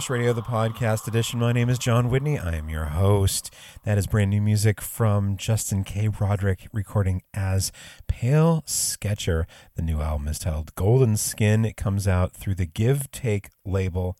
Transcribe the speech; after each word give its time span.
Brainwashed 0.00 0.08
Radio, 0.08 0.32
the 0.32 0.40
podcast 0.40 1.06
edition. 1.06 1.40
My 1.40 1.52
name 1.52 1.68
is 1.68 1.78
Jon 1.78 2.08
Whitney. 2.08 2.38
I 2.38 2.54
am 2.54 2.70
your 2.70 2.86
host. 2.86 3.52
That 3.84 3.98
is 3.98 4.06
brand 4.06 4.30
new 4.30 4.40
music 4.40 4.80
from 4.80 5.36
Justin 5.36 5.84
K. 5.84 6.08
Broadrick, 6.08 6.68
recording 6.72 7.20
as 7.34 7.70
Pale 8.08 8.62
Sketcher. 8.64 9.46
The 9.74 9.82
new 9.82 10.00
album 10.00 10.26
is 10.28 10.38
titled 10.38 10.74
Golden 10.74 11.18
Skin. 11.18 11.66
It 11.66 11.76
comes 11.76 12.08
out 12.08 12.32
through 12.32 12.54
the 12.54 12.64
Give 12.64 13.10
Take 13.10 13.50
label 13.66 14.16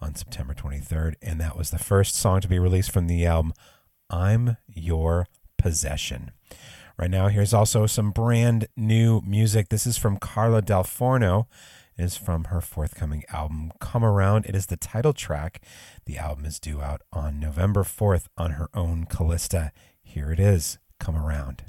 on 0.00 0.14
September 0.14 0.54
23rd, 0.54 1.16
and 1.20 1.38
that 1.42 1.58
was 1.58 1.72
the 1.72 1.78
first 1.78 2.14
song 2.14 2.40
to 2.40 2.48
be 2.48 2.58
released 2.58 2.90
from 2.90 3.06
the 3.06 3.26
album 3.26 3.52
I'm 4.08 4.56
Your 4.66 5.26
Possession. 5.58 6.30
Right 6.96 7.10
now, 7.10 7.28
here's 7.28 7.52
also 7.52 7.84
some 7.84 8.12
brand 8.12 8.66
new 8.78 9.20
music. 9.20 9.68
This 9.68 9.86
is 9.86 9.98
from 9.98 10.16
Carla 10.16 10.62
dal 10.62 10.84
Forno 10.84 11.48
is 11.98 12.16
from 12.16 12.44
her 12.44 12.60
forthcoming 12.60 13.24
album, 13.30 13.72
Come 13.80 14.04
Around. 14.04 14.46
It 14.46 14.54
is 14.54 14.66
the 14.66 14.76
title 14.76 15.12
track. 15.12 15.60
The 16.06 16.18
album 16.18 16.44
is 16.44 16.60
due 16.60 16.80
out 16.80 17.02
on 17.12 17.40
November 17.40 17.82
4th 17.82 18.26
on 18.36 18.52
her 18.52 18.68
own 18.72 19.06
Kallista. 19.06 19.72
Here 20.02 20.30
it 20.30 20.40
is, 20.40 20.78
Come 21.00 21.16
Around. 21.16 21.64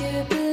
you 0.00 0.43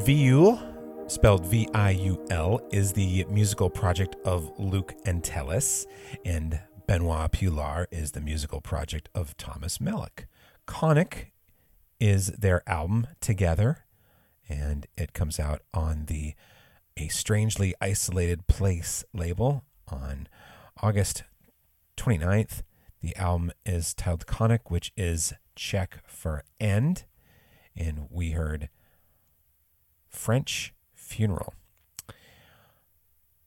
Viul, 0.00 0.58
spelled 1.10 1.44
V 1.44 1.68
I 1.74 1.90
U 1.90 2.24
L, 2.30 2.58
is 2.72 2.94
the 2.94 3.26
musical 3.28 3.68
project 3.68 4.16
of 4.24 4.50
Luke 4.58 4.94
Antelis, 5.04 5.84
and 6.24 6.58
Benoît 6.88 7.30
Pioulard 7.30 7.84
is 7.90 8.12
the 8.12 8.22
musical 8.22 8.62
project 8.62 9.10
of 9.14 9.36
Thomas 9.36 9.76
Meluch. 9.76 10.24
Konec 10.66 11.32
is 12.00 12.28
their 12.28 12.62
album 12.66 13.08
together, 13.20 13.84
and 14.48 14.86
it 14.96 15.12
comes 15.12 15.38
out 15.38 15.60
on 15.74 16.06
the 16.06 16.34
A 16.96 17.08
Strangely 17.08 17.74
Isolated 17.78 18.46
Place 18.46 19.04
label 19.12 19.64
on 19.86 20.28
August 20.82 21.24
29th. 21.98 22.62
The 23.02 23.14
album 23.16 23.52
is 23.66 23.92
titled 23.92 24.26
Konec, 24.26 24.70
which 24.70 24.92
is 24.96 25.34
Czech 25.54 26.02
for 26.06 26.42
end. 26.58 27.04
And 27.76 28.06
we 28.10 28.30
heard 28.30 28.70
French 30.10 30.74
Funeral. 30.94 31.54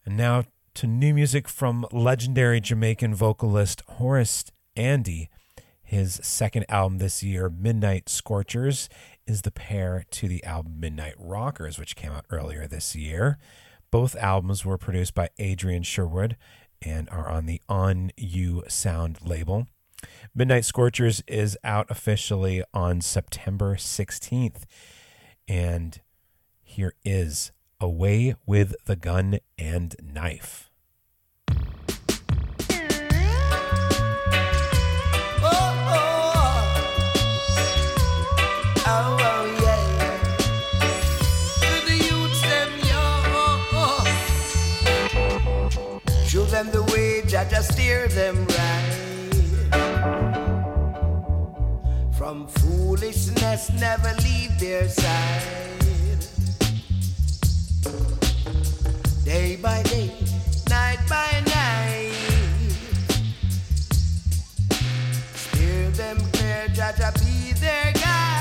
And 0.06 0.18
now 0.18 0.46
to 0.74 0.88
new 0.88 1.14
music 1.14 1.48
from 1.48 1.86
legendary 1.92 2.60
Jamaican 2.60 3.14
vocalist 3.14 3.84
Horace 3.88 4.46
Andy. 4.76 5.30
His 5.84 6.20
second 6.24 6.66
album 6.70 6.98
this 6.98 7.22
year, 7.22 7.50
Midnight 7.50 8.10
Scorchers, 8.10 8.90
is 9.28 9.44
the 9.44 9.52
pair 9.52 10.06
to 10.12 10.28
the 10.28 10.44
album 10.44 10.80
Midnight 10.80 11.14
Rockers, 11.20 11.78
which 11.78 11.96
came 11.96 12.12
out 12.12 12.26
earlier 12.32 12.66
this 12.66 12.96
year. 12.96 13.38
Both 13.92 14.16
albums 14.16 14.66
were 14.66 14.80
produced 14.80 15.14
by 15.14 15.30
Adrian 15.38 15.84
Sherwood 15.84 16.36
and 16.82 17.08
are 17.10 17.30
on 17.30 17.46
the 17.46 17.62
On-U 17.70 18.64
Sound 18.68 19.20
label. 19.24 19.68
Midnight 20.34 20.66
Scorchers 20.66 21.22
is 21.28 21.58
out 21.64 21.86
officially 21.92 22.64
on 22.74 23.02
September 23.02 23.76
16th. 23.76 24.64
And 25.48 26.02
here 26.74 26.94
is 27.06 27.52
Away 27.80 28.36
with 28.48 28.74
the 28.86 28.96
Gun 28.96 29.38
and 29.58 29.96
Knife. 30.02 30.70
Them 46.54 46.70
the 46.70 46.84
way, 46.84 47.24
just 47.26 47.74
steer 47.74 48.08
them 48.10 48.46
right. 48.46 48.94
From 52.16 52.48
foolishness, 52.48 53.72
never 53.72 54.14
leave 54.22 54.60
their 54.60 54.88
side. 54.88 55.93
Day 59.24 59.56
by 59.56 59.84
day, 59.84 60.12
night 60.70 61.00
by 61.10 61.44
night. 61.46 62.12
Them 65.94 66.18
be 67.24 67.54
their 67.54 67.94
guide. 67.94 68.33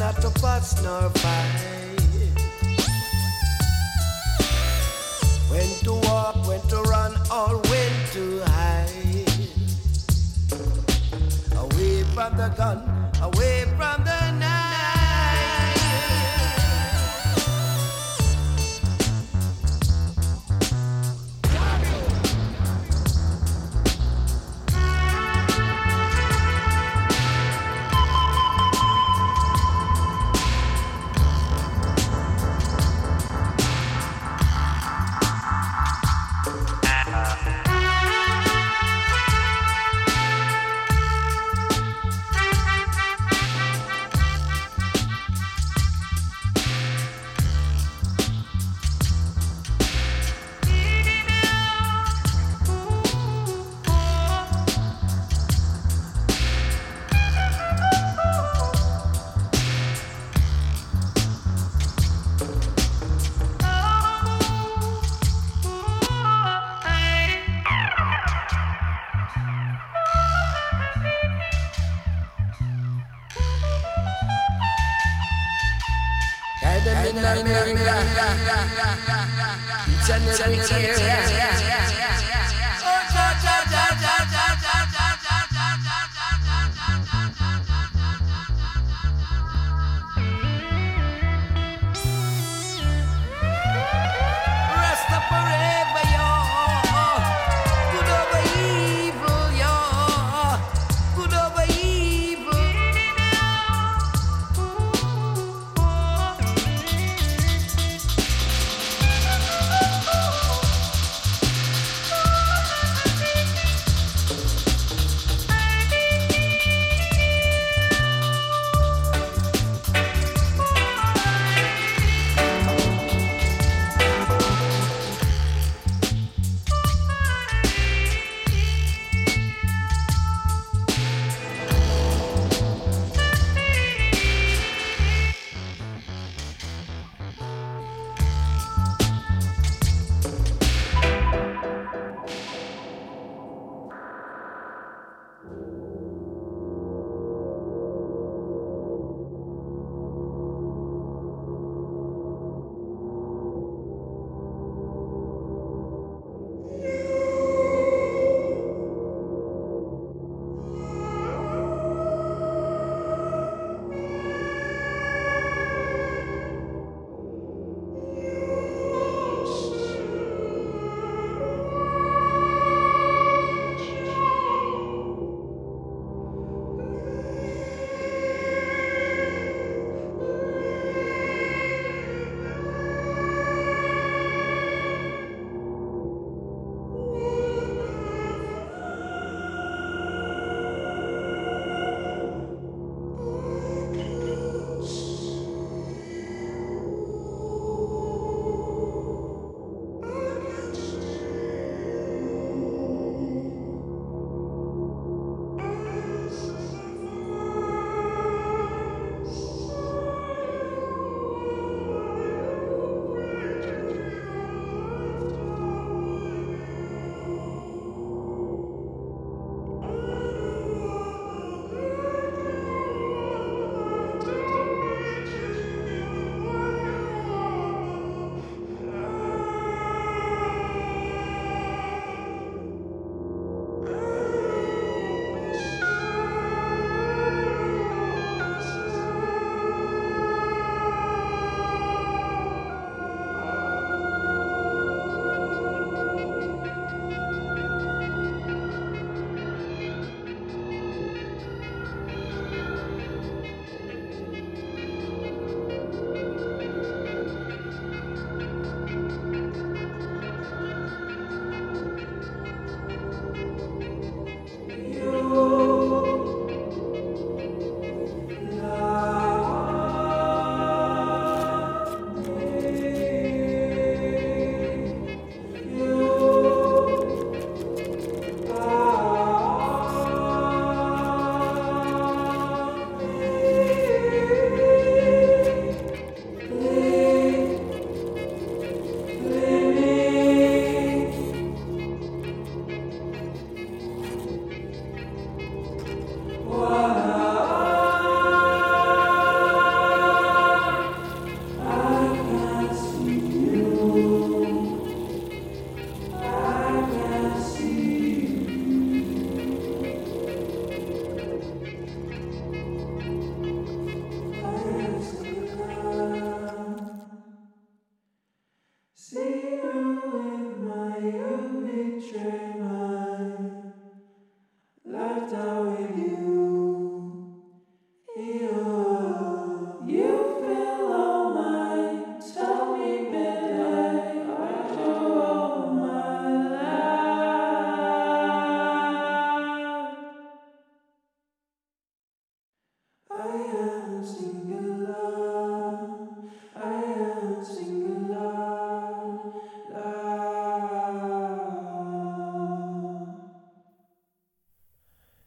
Not 0.00 0.16
to 0.22 0.30
fuss 0.40 0.82
nor 0.82 1.10
fight. 1.10 2.00
When 5.50 5.68
to 5.84 5.92
walk, 6.08 6.36
when 6.48 6.60
to 6.72 6.80
run, 6.88 7.12
or 7.30 7.60
when 7.68 7.92
to 8.14 8.40
hide. 8.46 9.28
Away 11.64 12.02
from 12.14 12.30
the 12.38 12.48
gun, 12.56 12.78
away 13.20 13.66
from 13.76 14.04
the 14.04 14.09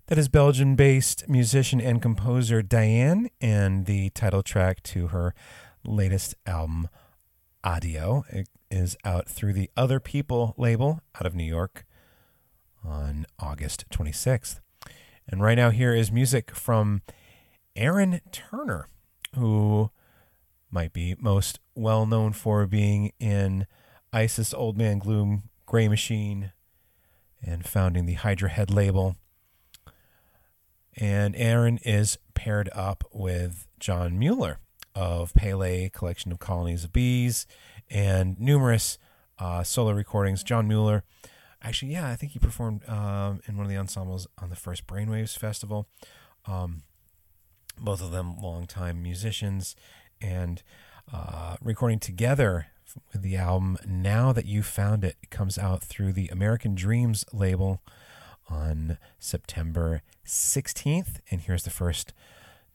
That 0.06 0.18
is 0.18 0.30
Belgian 0.30 0.76
based 0.76 1.28
musician 1.28 1.82
and 1.82 2.02
composer 2.02 2.62
Diane 2.62 3.30
and 3.42 3.86
the 3.86 4.12
title 4.12 4.44
track 4.44 4.82
to 4.84 5.08
her 5.08 5.34
latest 5.84 6.36
album, 6.46 6.88
Audio. 7.66 8.24
It 8.30 8.48
is 8.72 8.96
out 9.04 9.28
through 9.28 9.54
the 9.54 9.70
Other 9.76 10.00
People 10.00 10.54
label 10.56 11.02
out 11.16 11.26
of 11.26 11.36
New 11.36 11.44
York 11.44 11.86
on 12.86 13.26
August 13.40 13.86
26th. 13.90 14.62
And 15.28 15.42
right 15.42 15.56
now, 15.56 15.72
here 15.72 15.94
is 15.94 16.12
music 16.12 16.52
from 16.52 17.02
Aaron 17.76 18.22
Turner, 18.32 18.88
who 19.36 19.90
might 20.70 20.94
be 20.94 21.16
most 21.20 21.60
well 21.76 22.06
known 22.06 22.34
for 22.34 22.66
being 22.68 23.12
in 23.20 23.68
Isis, 24.12 24.54
Old 24.54 24.78
Man 24.78 25.00
Gloom, 25.00 25.50
Grey 25.66 25.88
Machine, 25.88 26.52
and 27.42 27.66
founding 27.66 28.06
the 28.06 28.14
Hydra 28.14 28.50
Head 28.50 28.70
label. 28.70 29.16
And 30.96 31.36
Aaron 31.36 31.80
is 31.80 32.18
paired 32.36 32.70
up 32.74 33.04
with 33.12 33.68
Jon 33.80 34.20
Mueller 34.20 34.60
of 34.94 35.34
Pele 35.34 35.90
Collection 35.90 36.32
of 36.32 36.40
Colonies 36.40 36.84
of 36.84 36.94
Bees 36.94 37.48
and 37.90 38.40
numerous 38.40 39.00
uh, 39.40 39.64
solo 39.64 39.92
recordings. 39.92 40.44
Jon 40.44 40.68
Mueller, 40.68 41.04
actually, 41.62 41.94
yeah, 41.94 42.10
I 42.10 42.16
think 42.16 42.34
he 42.34 42.40
performed 42.40 42.88
um, 42.88 43.42
in 43.48 43.58
one 43.58 43.66
of 43.66 43.72
the 43.72 43.78
ensembles 43.78 44.28
on 44.40 44.50
the 44.50 44.56
first 44.56 44.86
Brainwaves 44.86 45.38
Festival. 45.38 45.88
Um, 46.46 46.84
both 47.80 48.02
of 48.02 48.12
them 48.12 48.36
longtime 48.42 49.02
musicians 49.02 49.76
and 50.22 50.64
uh, 51.12 51.56
recording 51.62 52.00
together 52.00 52.68
with 53.12 53.22
the 53.22 53.36
album 53.36 53.78
Now 53.88 54.32
That 54.32 54.46
You 54.46 54.64
Found 54.64 55.04
It. 55.04 55.16
it 55.22 55.30
comes 55.30 55.58
out 55.58 55.84
through 55.84 56.14
the 56.14 56.28
American 56.30 56.76
Dreams 56.76 57.26
label 57.34 57.82
on 58.50 58.98
September 59.20 60.02
16th. 60.26 61.20
And 61.32 61.42
here's 61.42 61.64
the 61.64 61.70
first 61.70 62.14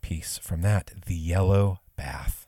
piece 0.01 0.39
from 0.39 0.63
that 0.63 0.93
The 1.07 1.15
Yellow 1.15 1.81
Bath. 1.97 2.47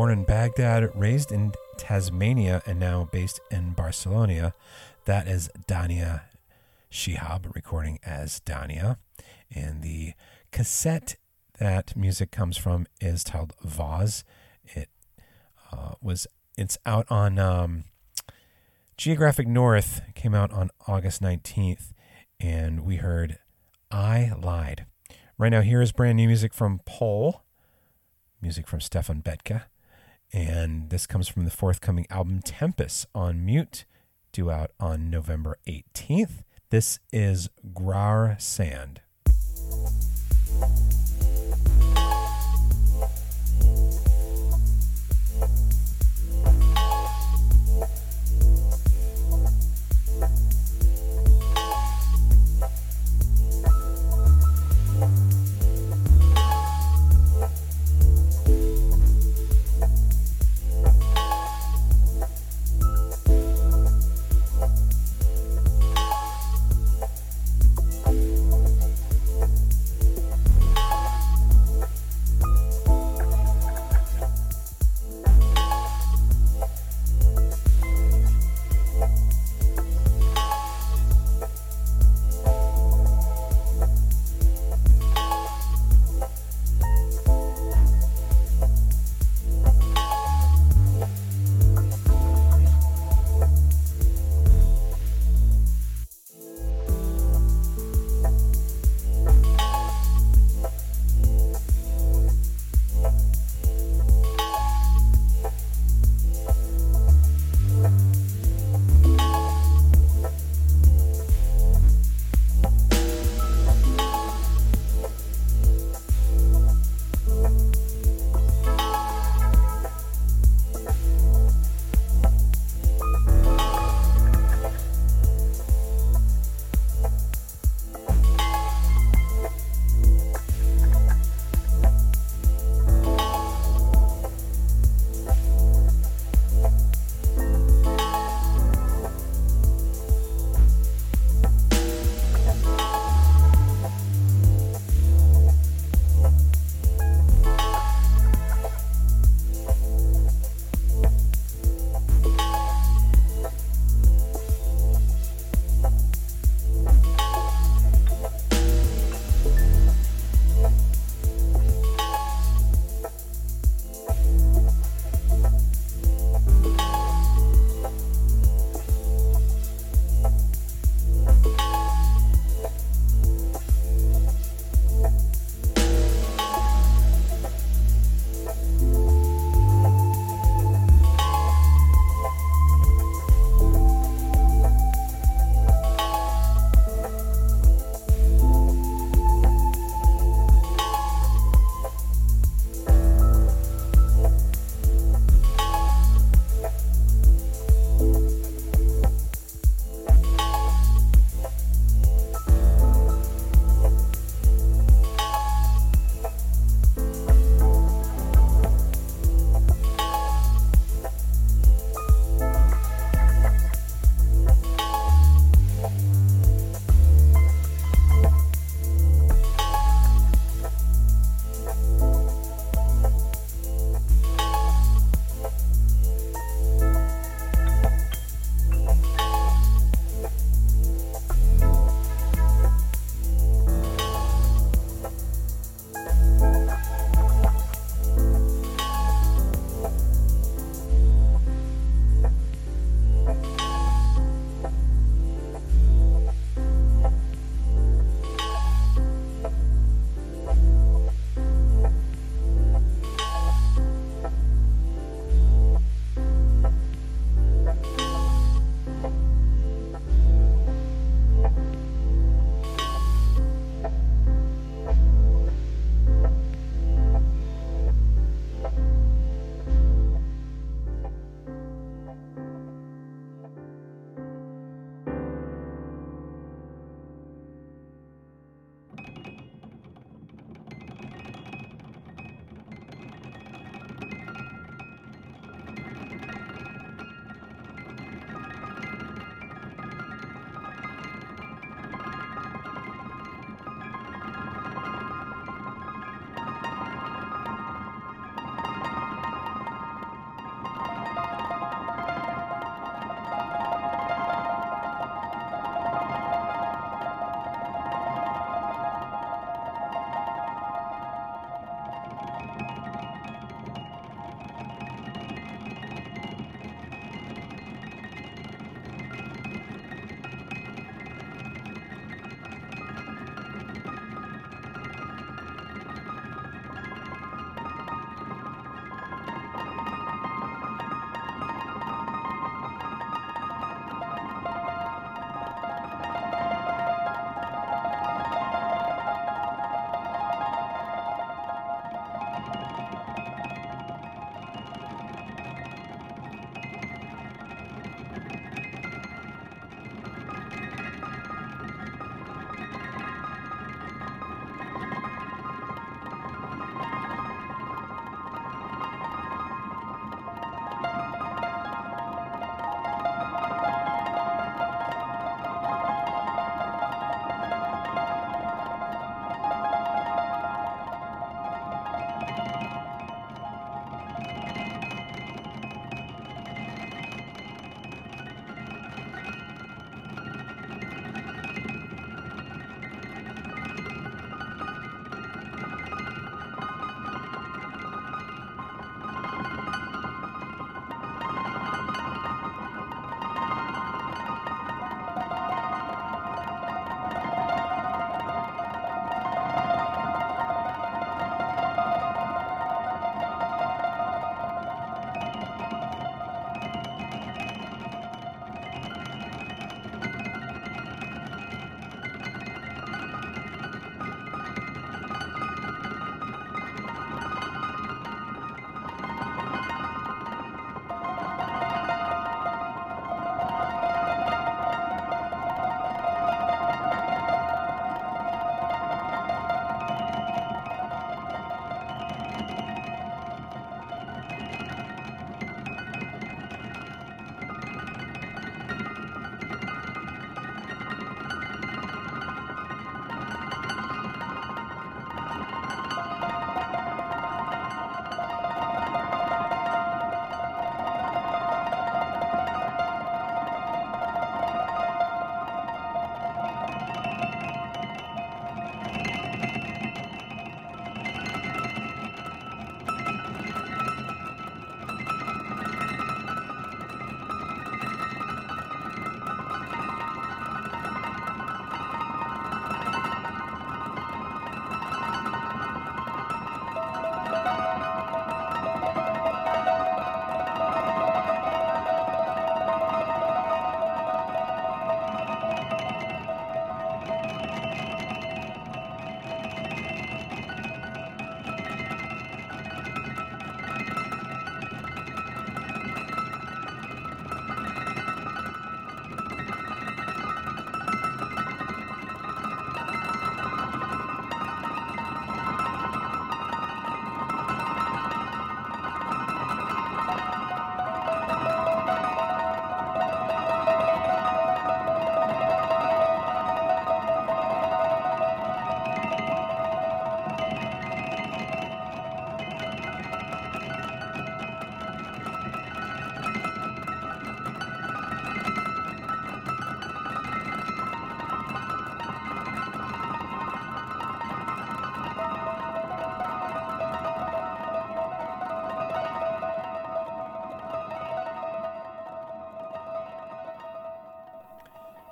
Born 0.00 0.12
in 0.12 0.24
Baghdad, 0.24 0.88
raised 0.94 1.30
in 1.30 1.52
Tasmania, 1.76 2.62
and 2.64 2.80
now 2.80 3.10
based 3.12 3.38
in 3.50 3.72
Barcelona, 3.72 4.54
that 5.04 5.28
is 5.28 5.50
Dania 5.68 6.22
Shihab 6.90 7.54
recording 7.54 7.98
as 8.02 8.40
Dania. 8.40 8.96
And 9.54 9.82
the 9.82 10.14
cassette 10.52 11.16
that 11.58 11.94
music 11.98 12.30
comes 12.30 12.56
from 12.56 12.86
is 12.98 13.22
titled 13.22 13.52
Vaz. 13.62 14.24
It 14.64 14.88
uh, 15.70 15.96
was 16.00 16.26
it's 16.56 16.78
out 16.86 17.04
on 17.10 17.38
um, 17.38 17.84
Geographic 18.96 19.46
North. 19.46 20.00
Came 20.14 20.34
out 20.34 20.50
on 20.50 20.70
August 20.86 21.20
nineteenth, 21.20 21.92
and 22.40 22.86
we 22.86 22.96
heard 22.96 23.38
"I 23.90 24.32
Lied." 24.40 24.86
Right 25.36 25.50
now, 25.50 25.60
here 25.60 25.82
is 25.82 25.92
brand 25.92 26.16
new 26.16 26.26
music 26.26 26.54
from 26.54 26.80
Pole, 26.86 27.42
music 28.40 28.66
from 28.66 28.80
Stefan 28.80 29.20
Betke, 29.20 29.64
and 30.32 30.90
this 30.90 31.06
comes 31.06 31.28
from 31.28 31.44
the 31.44 31.50
forthcoming 31.50 32.06
album 32.10 32.40
Tempus 32.42 33.06
on 33.14 33.44
Mute, 33.44 33.84
due 34.32 34.50
out 34.50 34.70
on 34.78 35.10
November 35.10 35.58
eighteenth. 35.66 36.42
This 36.70 37.00
is 37.12 37.48
Grauer 37.72 38.40
Sand. 38.40 39.00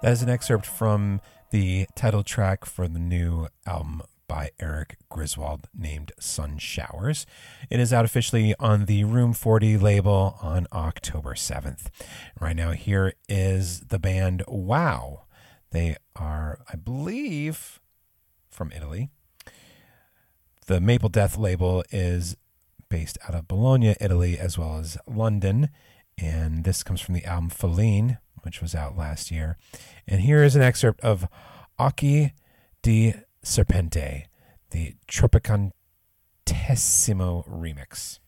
Is 0.09 0.23
an 0.23 0.31
excerpt 0.31 0.65
from 0.65 1.21
the 1.51 1.87
title 1.95 2.23
track 2.23 2.65
for 2.65 2.89
the 2.89 2.99
new 2.99 3.49
album 3.67 4.01
by 4.27 4.53
Erik 4.59 4.97
Griswold 5.11 5.69
named 5.77 6.13
Sun 6.19 6.59
Showers. 6.59 7.27
It 7.69 7.79
is 7.79 7.93
out 7.93 8.07
officially 8.07 8.55
on 8.59 8.87
the 8.87 9.05
Room 9.05 9.35
40 9.35 9.77
label 9.77 10.39
on 10.41 10.67
October 10.73 11.35
7th. 11.35 11.89
Right 12.41 12.57
now, 12.57 12.71
here 12.71 13.13
is 13.29 13.81
the 13.81 13.99
band 13.99 14.45
Wow. 14.49 15.25
They 15.73 15.97
are, 16.17 16.61
I 16.73 16.77
believe, 16.77 17.79
from 18.49 18.73
Italy. 18.75 19.11
The 20.69 20.81
Maple 20.81 21.11
Death 21.11 21.37
label 21.37 21.85
is 21.91 22.35
based 22.89 23.19
out 23.29 23.35
of 23.35 23.47
Bologna, 23.47 23.95
Italy, 24.01 24.39
as 24.39 24.57
well 24.57 24.79
as 24.79 24.97
London. 25.07 25.69
And 26.17 26.65
this 26.65 26.83
comes 26.83 27.03
from 27.03 27.15
the 27.15 27.27
album 27.27 27.51
Feline, 27.51 28.19
which 28.49 28.63
was 28.63 28.75
out 28.75 28.97
last 28.97 29.31
year. 29.31 29.59
And 30.07 30.23
here 30.23 30.43
is 30.43 30.57
an 30.57 30.63
excerpt 30.63 31.01
of 31.03 31.29
Occhi 31.79 32.33
di 32.81 33.13
Serpente, 33.45 34.25
the 34.71 34.95
Tropicantissimo 35.07 35.73
remix. 37.47 38.21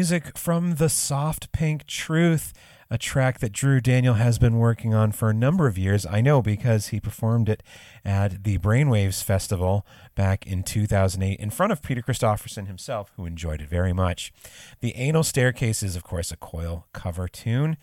Music 0.00 0.38
from 0.38 0.76
the 0.76 0.88
Soft 0.88 1.52
Pink 1.52 1.86
Truth, 1.86 2.54
a 2.88 2.96
track 2.96 3.38
that 3.40 3.52
Drew 3.52 3.82
Daniel 3.82 4.14
has 4.14 4.38
been 4.38 4.56
working 4.56 4.94
on 4.94 5.12
for 5.12 5.28
a 5.28 5.34
number 5.34 5.66
of 5.66 5.76
years. 5.76 6.06
I 6.06 6.22
know 6.22 6.40
because 6.40 6.86
he 6.86 7.00
performed 7.00 7.50
it 7.50 7.62
at 8.02 8.44
the 8.44 8.56
Brainwaves 8.56 9.22
Festival 9.22 9.86
back 10.14 10.46
in 10.46 10.62
2008 10.62 11.38
in 11.38 11.50
front 11.50 11.70
of 11.70 11.82
Peter 11.82 12.00
Christopherson 12.00 12.64
himself, 12.64 13.12
who 13.16 13.26
enjoyed 13.26 13.60
it 13.60 13.68
very 13.68 13.92
much. 13.92 14.32
The 14.80 14.96
Anal 14.96 15.22
Staircase 15.22 15.82
is, 15.82 15.96
of 15.96 16.02
course, 16.02 16.32
a 16.32 16.36
Coil 16.38 16.86
cover 16.94 17.28
tune, 17.28 17.76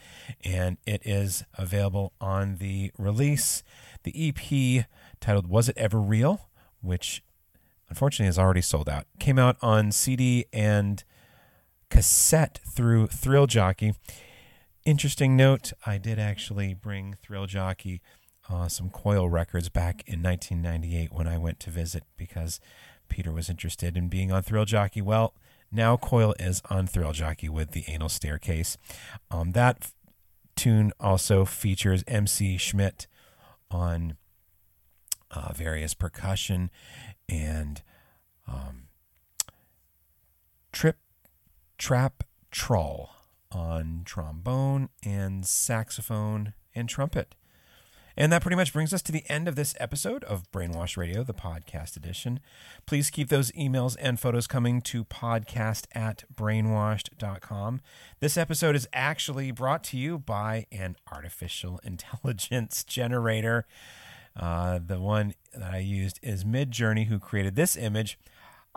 and 0.43 0.77
it 0.87 1.03
is 1.05 1.43
available 1.55 2.13
on 2.19 2.55
the 2.55 2.91
release, 2.97 3.61
the 4.01 4.29
EP 4.29 4.87
titled 5.21 5.45
Was 5.45 5.69
It 5.69 5.77
Ever 5.77 6.01
Real, 6.01 6.49
which 6.81 7.21
unfortunately 7.89 8.29
is 8.29 8.39
already 8.39 8.61
sold 8.61 8.89
out. 8.89 9.05
Came 9.19 9.37
out 9.37 9.57
on 9.61 9.91
CD 9.91 10.45
and 10.51 11.03
cassette 11.89 12.59
through 12.67 13.07
Thrill 13.07 13.47
Jockey. 13.47 13.93
Interesting 14.85 15.35
note 15.35 15.73
I 15.85 15.97
did 15.97 16.19
actually 16.19 16.73
bring 16.73 17.15
Thrill 17.21 17.45
Jockey 17.45 18.01
uh, 18.49 18.67
some 18.67 18.89
Coil 18.89 19.29
records 19.29 19.69
back 19.69 20.03
in 20.07 20.23
1998 20.23 21.11
when 21.11 21.27
I 21.27 21.37
went 21.37 21.59
to 21.61 21.69
visit 21.69 22.03
because 22.15 22.59
Peter 23.09 23.31
was 23.31 23.49
interested 23.49 23.97
in 23.97 24.07
being 24.07 24.31
on 24.31 24.43
Thrill 24.43 24.65
Jockey. 24.65 25.01
Well, 25.01 25.33
now 25.71 25.97
Coil 25.97 26.33
is 26.39 26.61
on 26.69 26.87
Thrill 26.87 27.11
Jockey 27.11 27.49
with 27.49 27.71
the 27.71 27.83
Anal 27.87 28.09
Staircase. 28.09 28.77
Um, 29.29 29.51
that 29.51 29.77
f- 29.81 29.93
tune 30.55 30.93
also 30.99 31.43
features 31.45 32.03
MC 32.07 32.57
Schmidt 32.57 33.07
on 33.69 34.15
uh, 35.31 35.51
various 35.53 35.93
percussion 35.93 36.69
and 37.27 37.81
um, 38.47 38.83
Trip 40.71 40.97
Trap 41.77 42.23
Trawl 42.49 43.11
on 43.51 44.01
trombone 44.03 44.89
and 45.05 45.45
saxophone 45.45 46.53
and 46.73 46.89
trumpet. 46.89 47.35
And 48.19 48.31
that 48.31 48.41
pretty 48.41 48.55
much 48.55 48.73
brings 48.73 48.95
us 48.95 49.03
to 49.03 49.11
the 49.11 49.23
end 49.29 49.47
of 49.47 49.55
this 49.55 49.75
episode 49.79 50.23
of 50.23 50.51
Brainwashed 50.51 50.97
Radio, 50.97 51.23
the 51.23 51.35
podcast 51.35 51.95
edition. 51.95 52.39
Please 52.87 53.11
keep 53.11 53.29
those 53.29 53.51
emails 53.51 53.95
and 53.99 54.19
photos 54.19 54.47
coming 54.47 54.81
to 54.81 55.05
podcast 55.05 55.85
at 55.91 56.23
brainwashed.com. 56.33 57.81
This 58.21 58.37
episode 58.37 58.75
is 58.75 58.87
actually 58.91 59.51
brought 59.51 59.83
to 59.85 59.97
you 59.97 60.17
by 60.17 60.65
an 60.71 60.95
artificial 61.13 61.79
intelligence 61.83 62.83
generator. 62.83 63.67
Uh, 64.35 64.79
the 64.83 64.99
one 64.99 65.35
that 65.53 65.73
I 65.73 65.77
used 65.77 66.19
is 66.23 66.43
Midjourney, 66.43 67.05
who 67.05 67.19
created 67.19 67.55
this 67.55 67.77
image. 67.77 68.17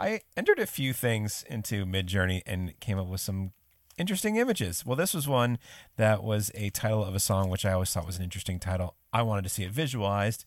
I 0.00 0.22
entered 0.34 0.58
a 0.58 0.66
few 0.66 0.94
things 0.94 1.44
into 1.46 1.84
Midjourney 1.84 2.40
and 2.46 2.78
came 2.80 2.98
up 2.98 3.06
with 3.06 3.20
some 3.20 3.52
interesting 3.98 4.36
images. 4.36 4.84
Well, 4.86 4.96
this 4.96 5.12
was 5.12 5.28
one 5.28 5.58
that 5.96 6.24
was 6.24 6.50
a 6.54 6.70
title 6.70 7.04
of 7.04 7.14
a 7.14 7.20
song, 7.20 7.50
which 7.50 7.66
I 7.66 7.72
always 7.72 7.92
thought 7.92 8.06
was 8.06 8.16
an 8.16 8.24
interesting 8.24 8.58
title. 8.58 8.94
I 9.12 9.20
wanted 9.20 9.42
to 9.42 9.50
see 9.50 9.62
it 9.62 9.72
visualized, 9.72 10.46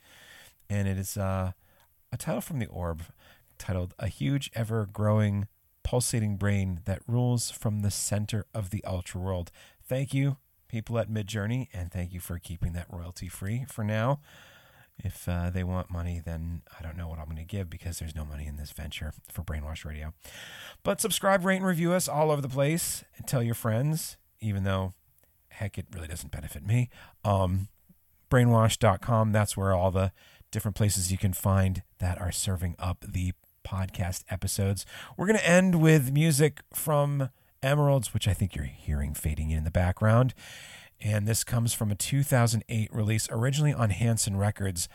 and 0.72 0.88
it 0.88 0.98
is 0.98 1.18
uh, 1.18 1.52
a 2.12 2.18
title 2.18 2.42
from 2.42 2.58
the 2.58 2.66
Orb 2.66 3.04
titled 3.60 3.94
A 4.00 4.08
Huge, 4.08 4.50
Ever 4.56 4.88
Growing, 4.92 5.48
Pulsating 5.84 6.36
Brain 6.36 6.80
That 6.86 7.04
Rules 7.08 7.52
from 7.52 7.82
the 7.82 7.92
Center 7.92 8.48
of 8.56 8.72
the 8.72 8.84
Ultra 8.86 9.22
World. 9.22 9.52
Thank 9.88 10.16
you, 10.16 10.38
people 10.68 10.98
at 10.98 11.12
Midjourney, 11.12 11.68
and 11.72 11.92
thank 11.92 12.12
you 12.12 12.20
for 12.20 12.40
keeping 12.40 12.74
that 12.74 12.88
royalty 12.90 13.28
free 13.28 13.66
for 13.70 13.84
now. 13.84 14.20
If 15.00 15.28
uh, 15.28 15.50
they 15.50 15.64
want 15.64 15.90
money, 15.90 16.22
then 16.24 16.62
I 16.78 16.84
don't 16.84 16.96
know 16.96 17.08
what 17.08 17.20
I'm 17.20 17.26
going 17.26 17.38
to 17.38 17.44
give 17.44 17.70
because 17.70 18.00
there's 18.00 18.16
no 18.16 18.26
money 18.26 18.46
in 18.46 18.58
this 18.58 18.72
venture 18.72 19.14
for 19.32 19.42
Brainwashed 19.44 19.86
Radio. 19.86 20.14
But 20.84 21.02
subscribe, 21.02 21.44
rate, 21.44 21.58
and 21.58 21.66
review 21.66 21.94
us 21.94 22.08
all 22.08 22.32
over 22.32 22.42
the 22.42 22.50
place 22.50 23.04
and 23.18 23.28
tell 23.28 23.42
your 23.42 23.56
friends, 23.56 24.18
even 24.40 24.64
though, 24.64 24.94
heck, 25.50 25.78
it 25.78 25.88
really 25.94 26.08
doesn't 26.08 26.32
benefit 26.32 26.66
me. 26.66 26.90
Um, 27.26 27.70
brainwashed.com, 28.30 29.32
that's 29.32 29.58
where 29.58 29.74
all 29.74 29.92
the 29.92 30.12
different 30.52 30.76
places 30.76 31.12
you 31.12 31.18
can 31.18 31.34
find 31.34 31.82
that 32.00 32.22
are 32.22 32.32
serving 32.32 32.76
up 32.78 33.04
the 33.08 33.34
podcast 33.68 34.24
episodes. 34.30 34.86
We're 35.18 35.28
going 35.28 35.40
to 35.40 35.50
end 35.50 35.82
with 35.82 36.12
music 36.12 36.62
from 36.74 37.30
Emeralds, 37.62 38.14
which 38.14 38.28
I 38.28 38.34
think 38.34 38.56
you're 38.56 38.66
hearing 38.66 39.14
fading 39.14 39.50
in 39.50 39.64
the 39.64 39.72
background. 39.72 40.34
And 41.04 41.28
this 41.28 41.44
comes 41.44 41.74
from 41.74 41.92
a 41.92 41.96
2008 41.96 42.90
release, 42.94 43.28
originally 43.30 43.74
on 43.74 43.90
Hanson 43.90 44.38
Records, 44.38 44.88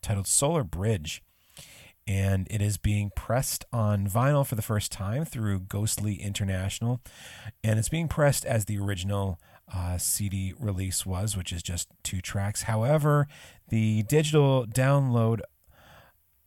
titled 0.00 0.26
Solar 0.26 0.64
Bridge. 0.64 1.22
And 2.06 2.46
it 2.50 2.62
is 2.62 2.78
being 2.78 3.10
pressed 3.14 3.66
on 3.70 4.08
vinyl 4.08 4.46
for 4.46 4.54
the 4.54 4.62
first 4.62 4.90
time 4.90 5.26
through 5.26 5.60
Ghostly 5.60 6.14
International. 6.14 7.02
And 7.62 7.78
it's 7.78 7.90
being 7.90 8.08
pressed 8.08 8.46
as 8.46 8.64
the 8.64 8.78
original 8.78 9.38
uh, 9.72 9.98
CD 9.98 10.54
release 10.58 11.04
was, 11.04 11.36
which 11.36 11.52
is 11.52 11.62
just 11.62 11.90
two 12.02 12.22
tracks. 12.22 12.62
However, 12.62 13.28
the 13.68 14.04
digital 14.04 14.64
download 14.66 15.40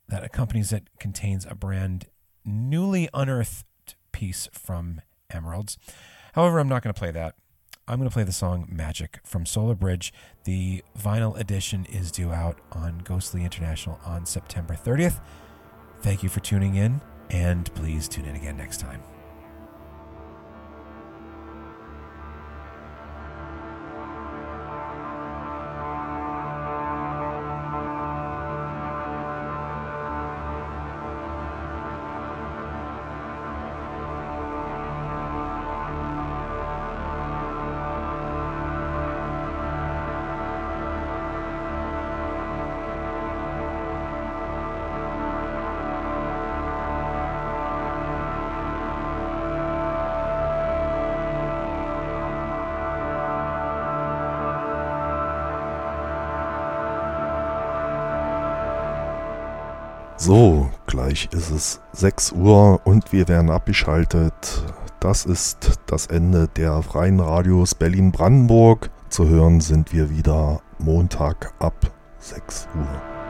that 0.07 0.23
accompanies 0.23 0.73
it 0.73 0.89
contains 0.99 1.45
a 1.47 1.53
brand 1.53 2.07
newly 2.43 3.07
unearthed 3.13 3.95
piece 4.11 4.49
from 4.51 5.01
Emeralds. 5.29 5.77
However, 6.33 6.57
I'm 6.59 6.67
not 6.67 6.81
going 6.81 6.93
to 6.93 6.99
play 6.99 7.11
that. 7.11 7.35
I'm 7.87 7.97
going 7.97 8.09
to 8.09 8.13
play 8.13 8.23
the 8.23 8.31
song 8.31 8.67
Magic 8.69 9.19
from 9.23 9.45
Solar 9.45 9.75
Bridge. 9.75 10.13
The 10.43 10.83
vinyl 10.97 11.37
edition 11.39 11.85
is 11.85 12.11
due 12.11 12.31
out 12.31 12.59
on 12.71 12.99
Ghostly 12.99 13.43
International 13.43 13.99
on 14.05 14.25
September 14.25 14.75
30th. 14.75 15.19
Thank 16.01 16.23
you 16.23 16.29
for 16.29 16.39
tuning 16.39 16.75
in, 16.75 17.01
and 17.29 17.73
please 17.75 18.07
tune 18.07 18.25
in 18.25 18.35
again 18.35 18.57
next 18.57 18.79
time. 18.79 19.01
So, 60.33 60.69
gleich 60.87 61.27
ist 61.33 61.51
es 61.51 61.81
6 61.91 62.31
Uhr 62.31 62.79
und 62.85 63.11
wir 63.11 63.27
werden 63.27 63.49
abgeschaltet. 63.49 64.63
Das 65.01 65.25
ist 65.25 65.81
das 65.87 66.05
Ende 66.07 66.47
der 66.55 66.81
freien 66.83 67.19
Radios 67.19 67.75
Berlin-Brandenburg. 67.75 68.91
Zu 69.09 69.27
hören 69.27 69.59
sind 69.59 69.91
wir 69.91 70.09
wieder 70.09 70.61
Montag 70.79 71.51
ab 71.59 71.75
6 72.19 72.69
Uhr. 72.77 73.20